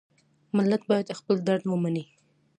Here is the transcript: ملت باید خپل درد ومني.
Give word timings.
ملت 0.57 0.81
باید 0.89 1.17
خپل 1.19 1.35
درد 1.47 1.63
ومني. 1.67 2.05